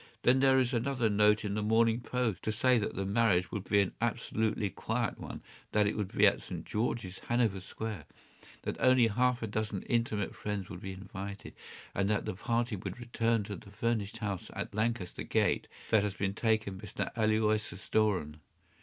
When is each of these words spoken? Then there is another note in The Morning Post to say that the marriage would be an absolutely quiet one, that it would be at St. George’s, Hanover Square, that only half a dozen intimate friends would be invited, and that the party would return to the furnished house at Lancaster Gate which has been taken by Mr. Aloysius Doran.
Then 0.23 0.39
there 0.39 0.57
is 0.57 0.73
another 0.73 1.11
note 1.11 1.45
in 1.45 1.53
The 1.53 1.61
Morning 1.61 1.99
Post 2.01 2.41
to 2.45 2.51
say 2.51 2.79
that 2.79 2.95
the 2.95 3.05
marriage 3.05 3.51
would 3.51 3.65
be 3.65 3.81
an 3.81 3.93
absolutely 4.01 4.71
quiet 4.71 5.19
one, 5.19 5.43
that 5.73 5.85
it 5.85 5.95
would 5.95 6.11
be 6.11 6.25
at 6.25 6.41
St. 6.41 6.65
George’s, 6.65 7.19
Hanover 7.27 7.61
Square, 7.61 8.05
that 8.63 8.77
only 8.79 9.05
half 9.09 9.43
a 9.43 9.47
dozen 9.47 9.83
intimate 9.83 10.33
friends 10.35 10.71
would 10.71 10.81
be 10.81 10.91
invited, 10.91 11.53
and 11.93 12.09
that 12.09 12.25
the 12.25 12.33
party 12.33 12.75
would 12.75 12.99
return 12.99 13.43
to 13.43 13.55
the 13.55 13.69
furnished 13.69 14.17
house 14.17 14.49
at 14.53 14.73
Lancaster 14.73 15.21
Gate 15.21 15.67
which 15.91 16.01
has 16.01 16.15
been 16.15 16.33
taken 16.33 16.77
by 16.79 16.85
Mr. 16.87 17.11
Aloysius 17.15 17.87
Doran. 17.89 18.37